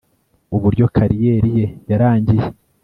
uburyo 0.55 0.85
kariyeri 0.95 1.49
ye 1.57 1.65
yarangiye 1.89 2.45